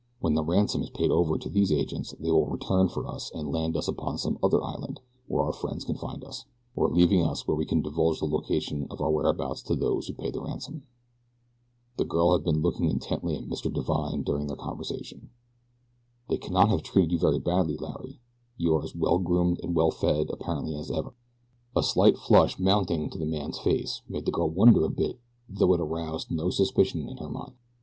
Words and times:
When 0.19 0.33
the 0.33 0.43
ransom 0.43 0.81
is 0.81 0.89
paid 0.89 1.11
over 1.11 1.37
to 1.37 1.47
these 1.47 1.71
agents 1.71 2.15
they 2.19 2.31
will 2.31 2.47
return 2.47 2.89
for 2.89 3.05
us 3.05 3.29
and 3.35 3.51
land 3.51 3.77
us 3.77 3.87
upon 3.87 4.17
some 4.17 4.39
other 4.41 4.63
island 4.63 4.99
where 5.27 5.43
our 5.43 5.53
friends 5.53 5.85
can 5.85 5.93
find 5.95 6.23
us, 6.25 6.45
or 6.75 6.89
leaving 6.89 7.21
us 7.23 7.45
where 7.47 7.53
we 7.55 7.67
can 7.67 7.83
divulge 7.83 8.19
the 8.19 8.25
location 8.25 8.87
of 8.89 8.99
our 8.99 9.11
whereabouts 9.11 9.61
to 9.61 9.75
those 9.75 10.07
who 10.07 10.15
pay 10.15 10.31
the 10.31 10.41
ransom." 10.41 10.87
The 11.97 12.05
girl 12.05 12.31
had 12.33 12.43
been 12.43 12.63
looking 12.63 12.89
intently 12.89 13.35
at 13.35 13.45
Mr. 13.47 13.71
Divine 13.71 14.23
during 14.23 14.47
their 14.47 14.55
conversation. 14.57 15.29
"They 16.29 16.37
cannot 16.39 16.69
have 16.69 16.81
treated 16.81 17.11
you 17.11 17.19
very 17.19 17.37
badly, 17.37 17.77
Larry," 17.77 18.07
she 18.07 18.13
said. 18.13 18.19
"You 18.57 18.75
are 18.77 18.83
as 18.83 18.95
well 18.95 19.19
groomed 19.19 19.59
and 19.61 19.75
well 19.75 19.91
fed, 19.91 20.31
apparently, 20.31 20.73
as 20.73 20.89
ever." 20.89 21.13
A 21.75 21.83
slight 21.83 22.17
flush 22.17 22.57
mounting 22.57 23.11
to 23.11 23.19
the 23.19 23.25
man's 23.27 23.59
face 23.59 24.01
made 24.09 24.25
the 24.25 24.31
girl 24.31 24.49
wonder 24.49 24.83
a 24.83 24.89
bit 24.89 25.19
though 25.47 25.75
it 25.75 25.79
aroused 25.79 26.31
no 26.31 26.49
suspicion 26.49 27.07
in 27.07 27.17
her 27.17 27.29
mind. 27.29 27.53